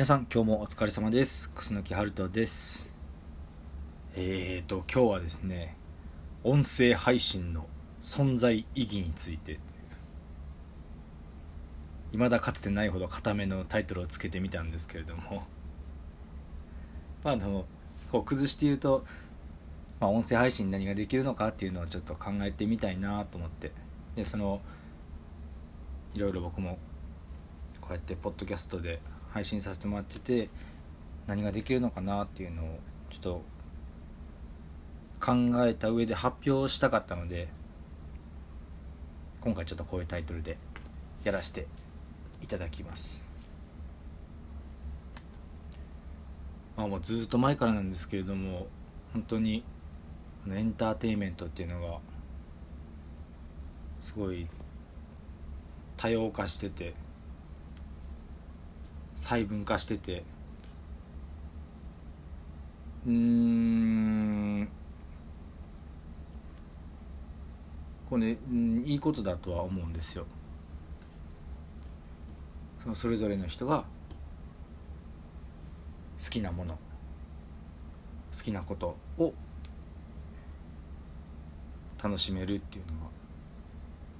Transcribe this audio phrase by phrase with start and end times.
[0.00, 1.50] 皆さん今日もお疲れ様です。
[1.50, 2.90] 楠木春人です。
[4.14, 5.76] えーと今日はですね
[6.42, 7.66] 音声配信の
[8.00, 9.60] 存在意義について。
[12.12, 15.44] 未だかつてないほど固めのタイトルをつけてみたんですけれども。
[17.22, 17.66] まああの
[18.10, 19.04] こう崩して言うと、
[20.00, 23.70] まあ、音声配信何ができるのかっていうのをちょっと考えてみたいなと思って。
[24.16, 24.62] でその
[26.14, 26.78] いろいろ僕も
[27.82, 30.48] こうやってポッドキャストで配信させてもらってて
[31.26, 32.78] 何ができるのかなっていうのを
[33.10, 33.42] ちょっと
[35.20, 35.34] 考
[35.66, 37.48] えた上で発表したかったので
[39.40, 40.58] 今回ちょっとこういうタイトルで
[41.24, 41.66] やらせて
[42.42, 43.22] いただきます。
[46.76, 48.66] まあもうずっと前からなんですけれども
[49.12, 49.62] 本当に
[50.48, 51.98] エンターテインメントっていうのが
[54.00, 54.46] すごい
[55.96, 56.94] 多様化してて
[59.20, 60.24] 細分化してて。
[63.06, 64.68] うん。
[68.08, 70.24] これ、ね、いいことだとは思うんですよ。
[72.82, 73.84] そのそれぞれの人が
[76.18, 76.78] 好きなもの
[78.34, 79.34] 好きなことを
[82.02, 83.10] 楽しめるっていうのは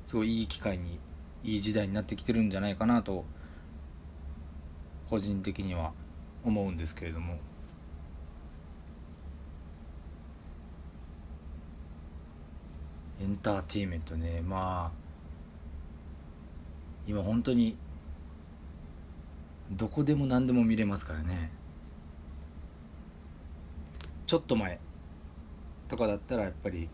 [0.05, 1.01] すごいいい機会に
[1.43, 3.25] いい時代になってきてるんじゃないかなと
[5.11, 5.93] 個人的には
[6.45, 7.37] 思うんですけれども。
[13.21, 14.41] エンターテインメントね。
[14.41, 15.01] まあ
[17.07, 17.77] 今本当に
[19.73, 21.51] どこでも何でも見れますからね。
[24.27, 24.79] ちょっと前
[25.89, 26.89] とかだったらやっぱり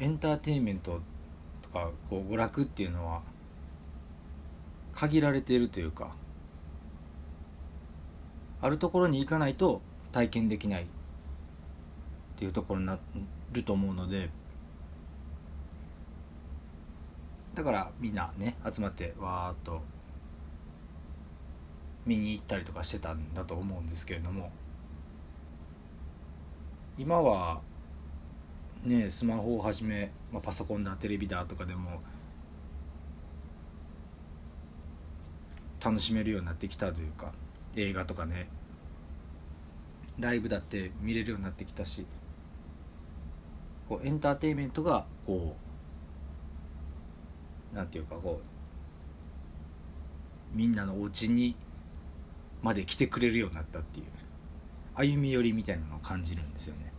[0.00, 1.00] エンターテインメント
[1.60, 3.20] とかこう娯楽っていうのは
[4.96, 6.16] 限られているというか
[8.62, 10.86] あるところに行かないと体験できないっ
[12.36, 12.98] ていうところにな
[13.52, 14.30] ると思うので
[17.54, 19.82] だからみんなね集まってわーっと
[22.06, 24.50] 見に行ったりとかしてたんだと思うんですけれども
[26.96, 27.60] 今は
[28.84, 32.00] ねスマホをはじめ、まあ、パソコンだテレビだとかでも
[35.86, 37.30] 楽しめるようになってきたというか
[37.76, 38.48] 映画とかね。
[40.18, 42.06] ライブだって見れるようになってきたし
[43.86, 45.54] こうエンターテインメントがこ
[47.72, 48.46] うなんていうかこう
[50.56, 51.54] みんなのお家に
[52.62, 54.06] まで来てくれるようになったっていう
[54.94, 56.92] 歩み寄りみたいなのを感じるんですよね。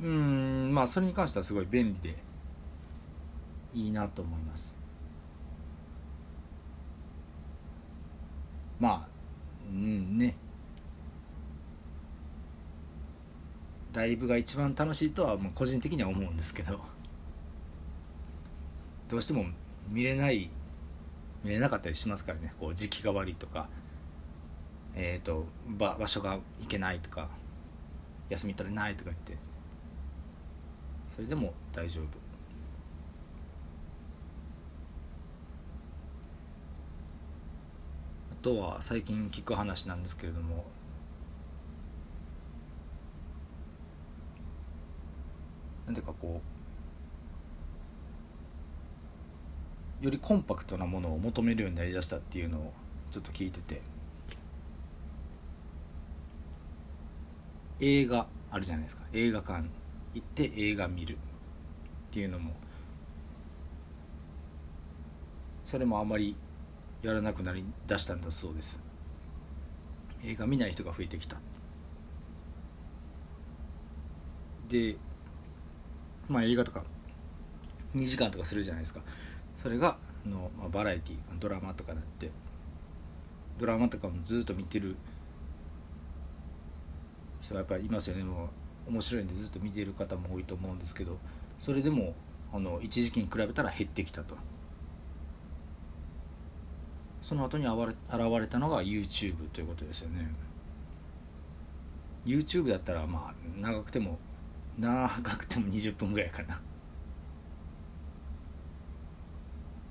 [0.00, 2.16] うんまあそれに関してはすごい便利で
[3.74, 4.76] いいなと思います。
[8.78, 9.08] まあ
[9.70, 10.36] うんね。
[13.92, 16.80] ライブが一番楽しいとは個人的には思うんですけど。
[19.08, 19.44] どうしても
[19.88, 20.50] 見れない
[21.44, 22.52] 見れなかったりしますからね。
[22.58, 23.68] こう時期が悪いとか。
[24.96, 27.28] えっ、ー、と場場所が行けないとか。
[28.30, 29.36] 休み取れないとか言って。
[31.08, 32.23] それでも大丈夫。
[38.44, 40.66] とは最近聞く話なんですけれども。
[45.86, 46.40] なんていうかこ
[50.00, 52.72] うよりコンパクトなものを求めるようになりだしたっていうのを
[53.10, 53.80] ちょっと聞いてて。
[57.80, 59.04] 映画あるじゃないですか。
[59.14, 59.64] 映画館。
[60.12, 61.16] 行って映画見るっ
[62.10, 62.52] ていうのも。
[65.64, 66.36] それもあまり
[67.04, 68.80] やらなくなりだしたんだそうです。
[70.24, 71.36] 映画見ない人が増えてきた。
[74.70, 74.96] で
[76.28, 76.82] まあ映画とか
[77.94, 79.02] 2時間とかするじゃないですか。
[79.54, 82.30] それがの、まあ、バラエティドラマとかなって
[83.58, 84.96] ドラマとかもずっと見てる
[87.42, 88.24] 人がやっぱりいますよね。
[88.24, 88.48] も
[88.86, 91.18] う面白いんでずっと見てる方も多いと思うんですけど
[91.58, 92.14] それでも
[92.52, 94.36] あの一時期に比べたら減ってきたと。
[97.24, 97.74] その後に現
[98.38, 100.30] れたのが YouTube ということですよね。
[102.26, 104.18] YouTube だったらまあ長くても
[104.78, 106.60] 長くても20分ぐらいかな。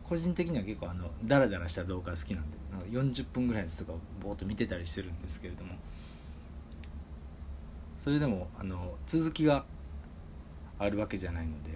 [0.04, 2.58] 個人的には結構あのダラダラした動画が好きなんで
[2.92, 5.74] 40分ぐらいのやつとかぼーっと見てたりしてるんですけれども。
[7.98, 9.66] それでもあの続きが
[10.78, 11.72] あるわけじゃないので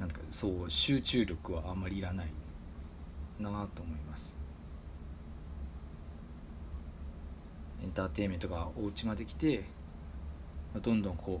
[0.00, 2.28] なんかそう集中力はあんまりいらない。
[3.40, 4.36] なと思います。
[7.82, 9.64] エンターテインメントがお家まで来て
[10.80, 11.40] どんどんこ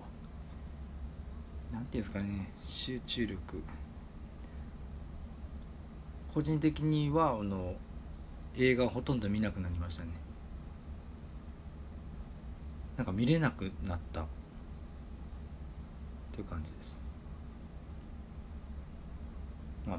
[1.72, 3.62] うなんていうんですかね集中力。
[6.32, 7.74] 個人的にはあの
[8.56, 10.10] 映画ほとんど見なくなりましたね。
[12.96, 14.24] なんか見れなくなった。
[16.32, 17.00] という感じです。
[19.86, 19.98] まあ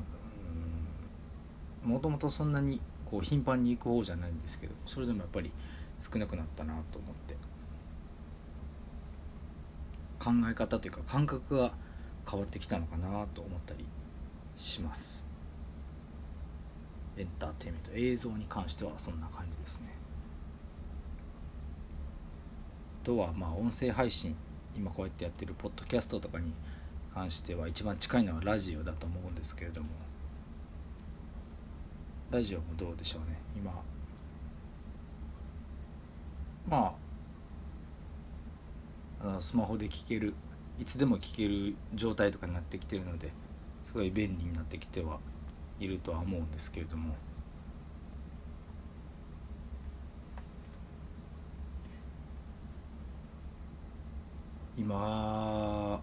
[1.86, 5.52] もともとそんなにこう頻繁に行く方じゃないんですけどそれでもやっぱり
[6.00, 7.36] 少なくなったなと思って。
[10.26, 11.72] 考え方というか感覚が
[12.30, 13.86] 変わってきたのかなと思ったり
[14.58, 15.24] します。
[17.16, 19.90] エンターテインメント映像に関してはそんな感じですね。
[23.04, 24.36] あとはまあ音声配信
[24.76, 26.54] 今こうやってやってるポッドキャストとかに
[27.14, 29.90] 関しては一番近いのはラジオだと思うんですけれども
[32.36, 33.72] ラジオもどうでしょうね今。
[36.68, 36.94] ま
[39.22, 40.34] ああのスマホで聴ける
[40.78, 43.32] いつでも聴ける状態とかになってきてるので
[43.86, 45.20] すごい便利になってきては
[45.80, 47.16] いるとは思うんですけれども。
[54.78, 56.02] 今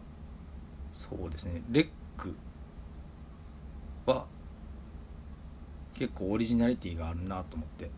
[0.95, 2.35] そうですねレック
[4.07, 4.25] は
[5.95, 7.91] 結構オリジナリティがあるなと思って。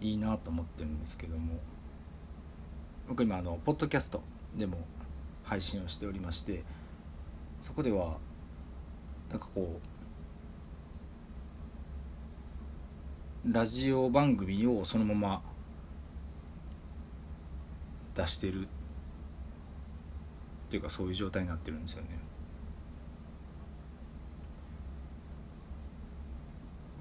[0.00, 1.58] いいなと思ってるんですけども。
[3.10, 4.22] 僕今あのポッドキャスト
[4.56, 4.78] でも
[5.42, 6.62] 配信をしておりまして
[7.60, 8.18] そこでは
[9.30, 9.80] なんかこ
[13.44, 15.42] うラジオ番組をそのまま
[18.14, 18.68] 出してるっ
[20.70, 22.10] ていうかそういう状態になってるんですよね。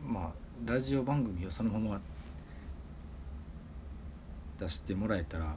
[0.09, 0.31] まあ
[0.65, 2.01] ラジオ番組をそのまま
[4.59, 5.56] 出してもらえたら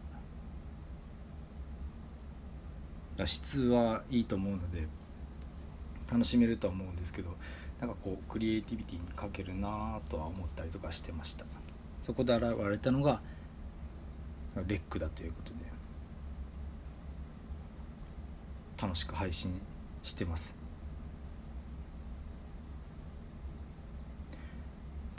[3.27, 4.87] 質はいいと思うので
[6.11, 7.35] 楽しめるとは思うんですけど
[7.81, 11.45] なんかこうクリエイティビティに欠けるなとは思ったりとかしてました。
[12.03, 13.21] そこで現れたのが
[14.67, 15.57] レックだということで
[18.81, 19.61] 楽しく配信
[20.03, 20.62] してます。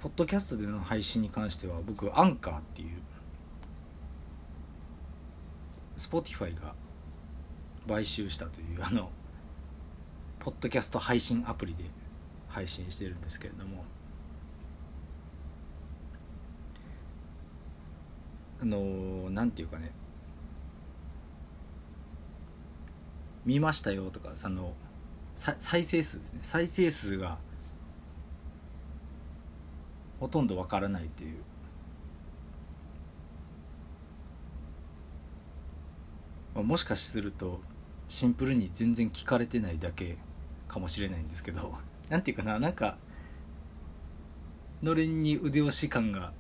[0.04, 2.90] ポッドキャストでの配信に関しては僕アンカーっていう
[5.96, 6.76] Spotify が
[7.88, 9.10] 買収したというあの
[10.40, 11.86] ポッドキャスト配信アプリで
[12.50, 13.86] 配信してるんですけれども
[18.62, 19.94] あのなんていうかね
[23.46, 24.74] 見ましたよとかその
[25.38, 26.40] 再生数ですね。
[26.42, 27.38] 再生数が
[30.24, 31.28] ほとんどわからないとい
[36.56, 36.64] う。
[36.64, 37.60] もしかすると
[38.08, 40.16] シンプルに全然聞かれてないだけ
[40.70, 41.74] かもしれないんですけど
[42.10, 42.98] 何て言うかななんか
[44.82, 46.32] のれんに腕押し感が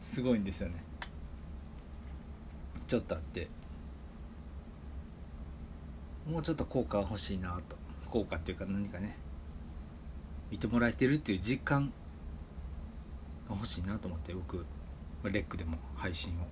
[0.00, 0.82] すごいんですよね。
[2.86, 3.48] ちょっとあって。
[6.26, 7.76] もうちょっと効果欲しいなと。
[8.06, 9.18] 効果っていうか何かね。
[10.50, 11.92] 見てもらえてるっていう実感
[13.54, 14.64] 欲しいなと思って僕
[15.24, 16.46] レックでも配信を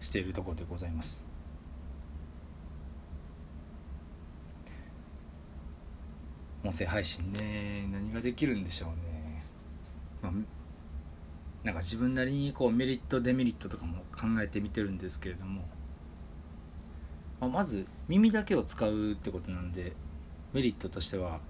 [0.00, 1.28] しているところでございます。
[6.64, 9.44] 音声配信ね何ができるんでしょうね、
[10.20, 10.32] まあ、
[11.62, 15.62] なんか自分なりにこうメリットデメリットとかも考えてみてるんですけれども、
[17.40, 19.92] まあ、まず耳だけを使うってことなんで
[20.52, 21.40] メリットとしては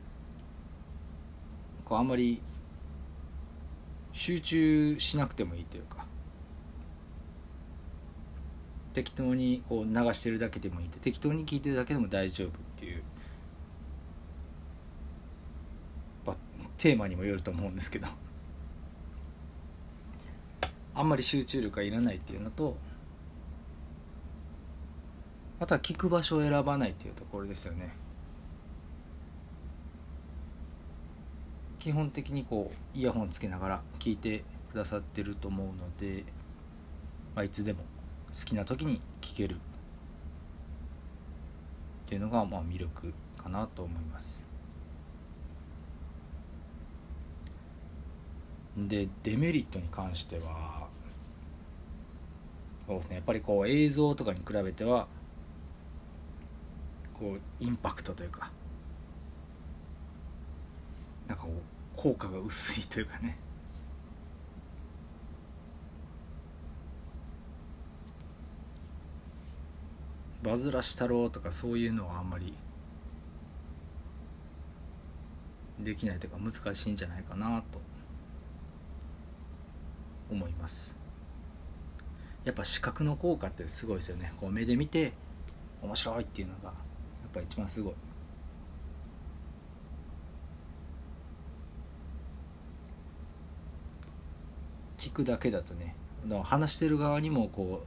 [1.84, 2.42] こうあんまり
[4.18, 6.04] 集中しなくてもいいというか。
[8.92, 10.88] 適当にこう流してるだけでもいい。
[10.88, 13.02] 適当に聞いてるだけでも大丈夫っていう。
[16.78, 18.08] テーマにもよると思うんですけど。
[20.96, 22.76] あんまり集中力がいらないっていうのと
[25.60, 28.07] あとは聞く場所を選ばないっていうところですよね。
[31.88, 36.22] 基本的にこうイヤホンつけながら聞いてくださってると思うので、
[37.34, 37.78] まあ、いつでも
[38.38, 39.58] 好きな時に聞けるっ
[42.06, 44.44] ていうのがまあ魅力かなと思います。
[48.76, 50.88] でデメリットに関しては
[52.86, 55.06] そうですねやっぱりこう映像とかに比べては
[57.14, 58.50] こうインパクトというか
[61.26, 63.36] なんかこう効果が薄いというかね。
[70.44, 72.54] バズらしたろうとかそういうのはあんまり
[75.80, 77.80] できないというか難しいんじゃないかなと
[80.30, 80.96] 思います。
[82.44, 84.32] やっぱ視覚の効果ってすごいですよね。
[84.40, 85.14] こう目で見て
[85.82, 86.74] 面白いっていうのがやっ
[87.34, 87.94] ぱ一番すごい。
[95.08, 95.96] 聞くだけだとね
[96.42, 97.82] 話してる側にもこ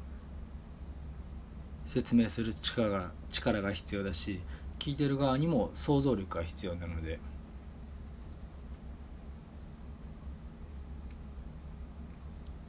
[1.86, 4.42] う説明する力が力が必要だし
[4.80, 7.20] 聞いてる側にも想像力が必要なので。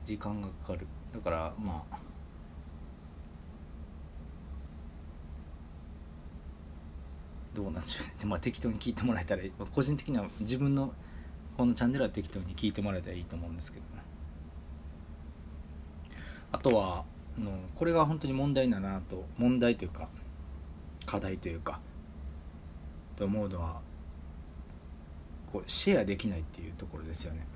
[0.05, 0.87] 時間がかかる。
[1.15, 1.99] だからまあ
[7.55, 8.15] どうなんでしょうね。
[8.25, 9.43] まあ適当に聞いてもらえたら
[9.73, 10.93] 個人的には自分の
[11.57, 14.12] このチャンネルは適当に聞いてもらえたらいいと思うんですけど。
[16.53, 17.05] あとは
[17.39, 20.09] のこれが本当に問題だなと問題というか
[21.07, 21.81] 課題というか
[23.17, 23.81] と思うのは
[25.51, 27.47] こうシェアできないっていうところですよね。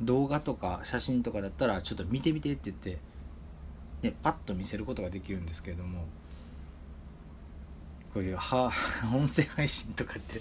[0.00, 2.98] 動画とか写真とかだったらちょっと見てみてって言って、
[4.02, 6.06] ね、パッと見せることができるんですけれども
[8.14, 8.72] こういうは
[9.14, 10.40] 音声配信とかって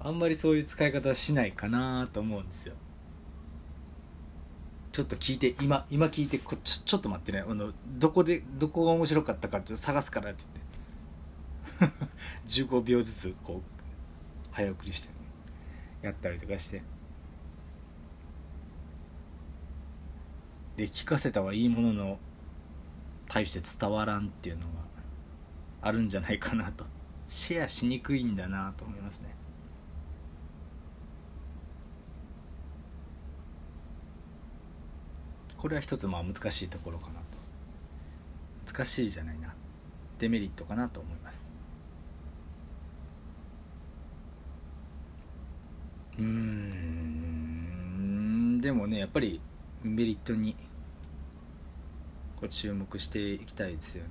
[0.00, 2.74] あんまりそういう使い方はしないかなと思うんですよ。
[4.92, 7.44] ちょっと聞いて今今聞いてこちょちょっと待ってね。
[7.46, 10.44] あのどこでどこが面白かったかって探すからって
[11.78, 12.06] 言って。
[12.46, 15.14] 15秒ずつこう早送りしてね。
[16.02, 16.82] やったりとかして。
[20.76, 22.18] で聞かせたはいいものの
[23.28, 24.68] 対して伝わらんっていうのが
[25.82, 26.86] あるんじゃないかなと。
[27.26, 29.34] シェアしにくいんだなと思いますね。
[35.58, 37.14] これは一つまあ難しいところかな
[38.64, 38.72] と。
[38.72, 39.54] 難しいじゃないな。
[40.18, 41.50] デメリットかなと思います。
[46.18, 47.68] うん。
[48.60, 49.40] でもねやっぱり
[49.82, 50.56] メリットに
[52.36, 54.10] こう注目していきたいですよね、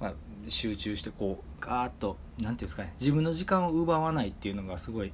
[0.00, 0.14] まあ、
[0.48, 2.94] 集中してこうガーッと何ていうんですかね。
[3.00, 5.12] 自分の時間を奪わないっていうのがすごい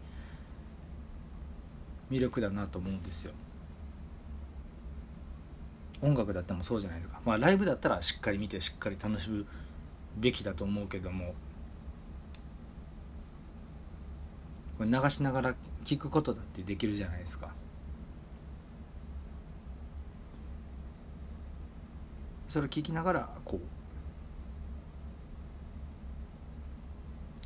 [2.11, 3.33] 魅力だなと思うんですよ。
[6.03, 7.21] 音楽だってもそうじゃないですか。
[7.25, 9.47] まあライブだったらしっかり見てしっかり楽しむ
[10.17, 11.35] べきだと思うけども
[14.79, 17.55] これ流しながら聞くことだってできるじゃないですか。
[22.49, 23.61] それを聞きながらこう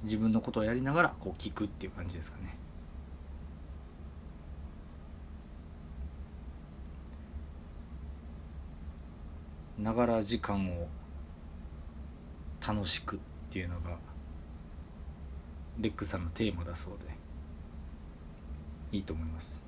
[0.05, 2.58] 自分のことをやりながらこう聞くっていう感じですかね。
[9.79, 10.89] ながら時間を
[12.67, 13.19] 楽しくっ
[13.51, 13.97] ていうのが
[15.79, 17.15] レックさんのテーマだそうで
[18.97, 19.63] いいと思います。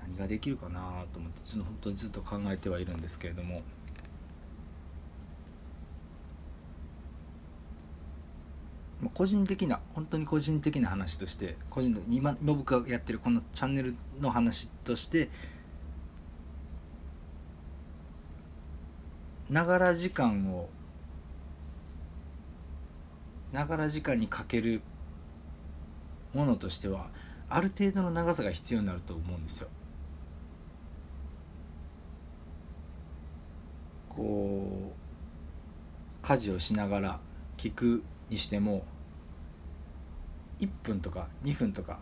[0.00, 3.62] 何ができるかなと思ってちょっと本当にずっと考えてはいるんですけれども。
[9.14, 15.28] 個人的な本当に個人的な話として個人の今僕がやってるこのチャンネルの話として
[19.50, 20.68] ながら時間を
[23.52, 24.80] ながら時間にかける
[26.32, 27.08] ものとしては
[27.50, 29.68] ある程度の長さが必要になると思うんですよ。
[34.08, 37.20] こう家事をしながら
[37.58, 38.84] 聞くにしても
[40.62, 41.98] 1分とか2分とか。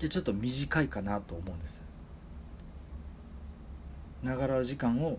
[0.00, 1.80] でちょっと短いかなと思うんです。
[4.24, 5.18] ながら時間を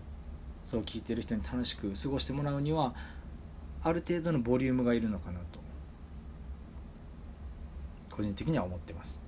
[0.66, 2.94] そう聞いてる人に楽しく過ごしてもらうには
[3.82, 5.60] ある程度のボリュームがいるのかなと。
[8.10, 9.22] 個人的には思ってます。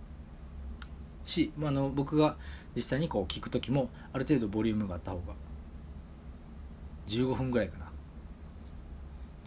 [1.25, 2.37] し、まあ、の僕が
[2.75, 5.35] 実際にこう聞く時もある程度ボリュームがあった方が
[7.09, 7.87] 15分ぐらいかな。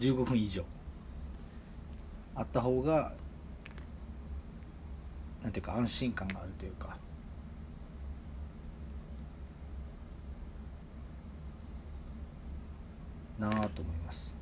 [0.00, 0.64] 15分以上。
[2.40, 3.12] あった方が
[5.42, 6.96] なんていうか安心感があるというか。
[13.38, 14.34] なあと思います。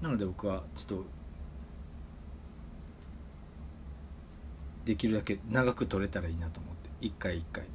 [0.00, 1.04] なので僕はちょっと
[4.84, 6.88] できるだけ長く撮れたらいいなと思って。
[7.00, 7.70] 一回一回ね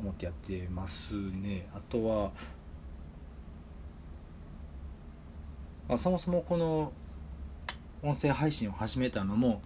[0.00, 1.68] 思ってやってますね。
[1.74, 2.32] あとは、
[5.88, 6.92] まあ、そもそもこの
[8.02, 9.62] 音声配信を始めたのも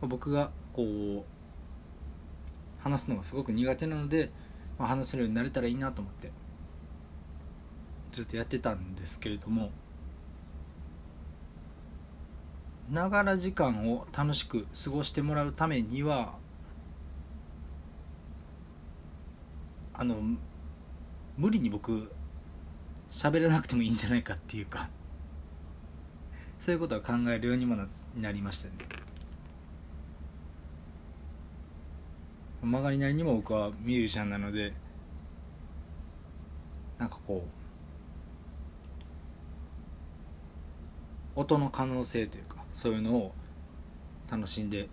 [0.00, 4.30] 僕がこう話すのがすごく苦手なので、
[4.78, 6.30] まあ、話せるようになれたらいいなと思って
[8.12, 9.70] ずっとやってたんですけれども
[12.90, 16.34] ながら時間を楽しく過ごしてもらうためには
[19.98, 20.16] あの
[21.36, 22.10] 無理に僕
[23.10, 24.88] 喋らなくてもいいんじゃないかっていうか
[26.60, 27.76] そういうことは考えるようにも
[28.16, 28.74] なりましたね。
[32.62, 34.72] 曲がりなりにも僕はミュージシャンなので
[36.98, 37.44] なんかこ
[41.36, 43.32] う音の可能性というかそういうのを
[44.30, 44.88] 楽しんで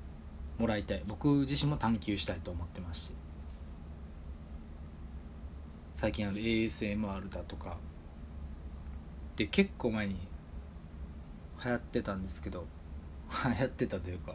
[0.58, 1.04] もらいたい。
[1.06, 3.25] 僕自身も探求したいと思ってますし。
[5.96, 7.78] 最近あの ASMR だとか
[9.38, 10.18] で結構前に
[11.64, 12.66] 流行ってたんですけど
[13.46, 14.34] 流行ってたというか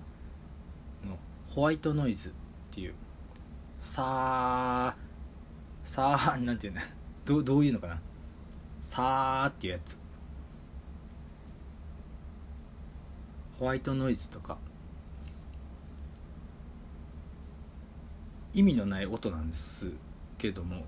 [1.05, 2.33] のホワイトノイズっ
[2.71, 2.95] ていう
[3.79, 4.97] さあ
[5.85, 6.81] さあなんていうの？
[7.25, 8.01] どどういうのかな？
[8.83, 9.99] さあっていうやつ。
[13.59, 14.57] ホワイトノイズとか
[18.55, 19.93] 意味のない音なんです
[20.39, 20.87] けども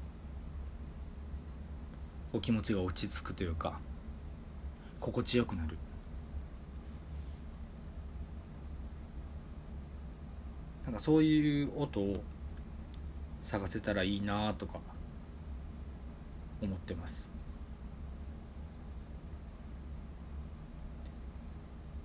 [2.33, 3.79] お気持ちが落ち着くというか
[5.01, 5.77] 心地よくなる。
[10.85, 12.23] なんかそういう音を
[13.41, 14.81] 探せたらいいなとか
[16.61, 17.31] 思ってます。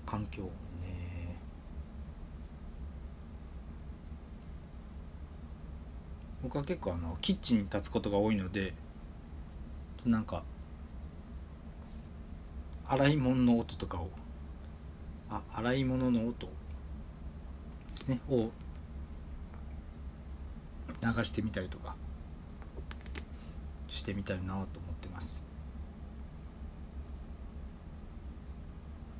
[0.05, 0.43] 環境。
[0.43, 0.49] ね。
[6.41, 8.73] 僕は結構あのキッチンに立つことが多いので
[10.07, 10.43] なんか
[12.85, 14.09] 洗い物の音とかを
[15.29, 16.51] あ洗い物の音で
[17.95, 18.49] すねを
[21.01, 21.95] 流してみたりとか
[23.87, 24.65] してみたいなと思っ
[25.01, 25.41] てます。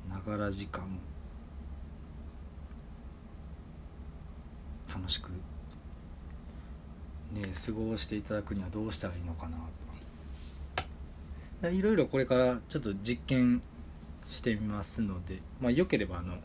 [0.08, 0.98] ながら時間
[4.92, 5.30] 楽しく
[7.32, 9.87] ね過ごしていただくにはどうしたらいいのかなと。
[11.62, 13.62] いろいろこれからちょっと実験
[14.28, 16.36] してみますのでまあよければあの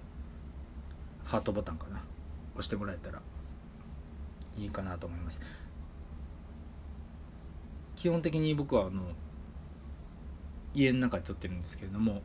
[1.26, 2.02] ハートボタンかな。
[2.56, 3.20] 押してもらえたら
[4.58, 5.42] いいかなと思います。
[7.96, 9.02] 基本的に僕はあの
[10.74, 12.22] 家の中で撮ってるんですけれども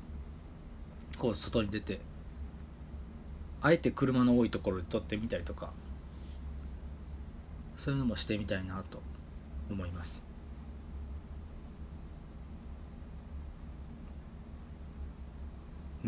[1.18, 2.00] こう外に出て
[3.62, 5.70] あえて車の多いところで撮ってみたりとか
[7.76, 9.00] そういうのもしてみたいなと
[9.70, 10.27] 思います。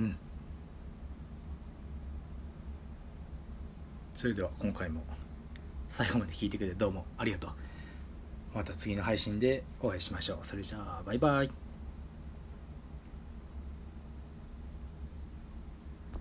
[0.01, 0.17] うん。
[4.15, 5.03] それでは今回も
[5.89, 7.51] 最後まで聞いてくれてどうもありがとう。
[8.55, 10.39] また次の配信でお会いしましょう。
[10.43, 11.70] それじゃあバイバイ。